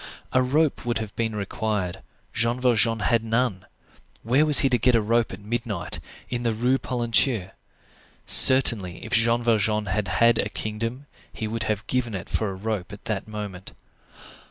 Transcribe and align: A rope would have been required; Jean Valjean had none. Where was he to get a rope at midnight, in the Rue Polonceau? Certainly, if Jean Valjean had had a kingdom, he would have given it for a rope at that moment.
A 0.33 0.41
rope 0.41 0.83
would 0.83 0.97
have 0.97 1.15
been 1.15 1.35
required; 1.35 2.01
Jean 2.33 2.59
Valjean 2.59 3.01
had 3.01 3.23
none. 3.23 3.67
Where 4.23 4.47
was 4.47 4.61
he 4.61 4.69
to 4.69 4.79
get 4.79 4.95
a 4.95 4.99
rope 4.99 5.31
at 5.31 5.39
midnight, 5.41 5.99
in 6.27 6.41
the 6.41 6.53
Rue 6.53 6.79
Polonceau? 6.79 7.51
Certainly, 8.25 9.05
if 9.05 9.13
Jean 9.13 9.43
Valjean 9.43 9.85
had 9.85 10.07
had 10.07 10.39
a 10.39 10.49
kingdom, 10.49 11.05
he 11.31 11.47
would 11.47 11.65
have 11.65 11.85
given 11.85 12.15
it 12.15 12.31
for 12.31 12.49
a 12.49 12.55
rope 12.55 12.91
at 12.91 13.05
that 13.05 13.27
moment. 13.27 13.73